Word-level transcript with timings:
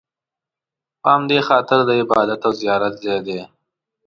په 1.01 1.07
همدې 1.15 1.39
خاطر 1.47 1.79
د 1.85 1.91
عبادت 2.01 2.41
او 2.47 2.53
زیارت 2.61 2.93
ځای 3.03 3.19
دی. 3.27 3.39